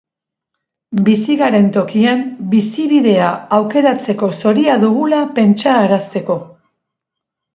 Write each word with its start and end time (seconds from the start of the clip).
Bizi 1.07 1.33
garen 1.41 1.67
tokian 1.73 2.23
bizibidea 2.53 3.27
aukeratzeko 3.59 4.31
zoria 4.39 4.77
dugula 4.85 5.19
pentsarazteko. 5.41 6.39